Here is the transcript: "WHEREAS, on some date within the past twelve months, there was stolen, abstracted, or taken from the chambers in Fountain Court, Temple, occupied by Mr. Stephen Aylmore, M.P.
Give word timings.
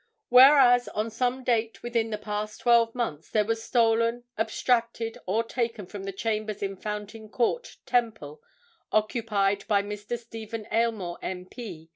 "WHEREAS, 0.29 0.87
on 0.95 1.11
some 1.11 1.43
date 1.43 1.83
within 1.83 2.09
the 2.09 2.17
past 2.17 2.59
twelve 2.61 2.95
months, 2.95 3.29
there 3.29 3.45
was 3.45 3.63
stolen, 3.63 4.23
abstracted, 4.35 5.19
or 5.27 5.43
taken 5.43 5.85
from 5.85 6.05
the 6.05 6.11
chambers 6.11 6.63
in 6.63 6.75
Fountain 6.75 7.29
Court, 7.29 7.77
Temple, 7.85 8.41
occupied 8.91 9.63
by 9.67 9.83
Mr. 9.83 10.17
Stephen 10.17 10.65
Aylmore, 10.71 11.19
M.P. 11.21 11.87